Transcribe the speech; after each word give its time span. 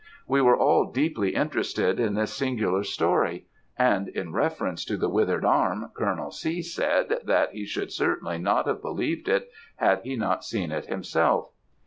"We 0.25 0.41
were 0.41 0.57
all 0.57 0.91
deeply 0.91 1.35
interested 1.35 1.99
in 1.99 2.15
this 2.15 2.33
singular 2.33 2.83
story; 2.83 3.45
and 3.77 4.07
in 4.07 4.33
reference 4.33 4.83
to 4.85 4.97
the 4.97 5.09
withered 5.11 5.45
arm, 5.45 5.91
Colonel 5.93 6.31
C. 6.31 6.63
said, 6.63 7.19
that 7.25 7.51
he 7.51 7.67
should 7.67 7.91
certainly 7.91 8.39
not 8.39 8.65
have 8.65 8.81
believed 8.81 9.27
it 9.27 9.51
had 9.75 10.01
he 10.01 10.15
not 10.15 10.43
seen 10.43 10.71
it 10.71 10.87
himself. 10.87 11.51